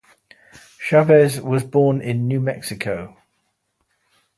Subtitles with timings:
[0.79, 3.15] Chavez was born in New Mexico.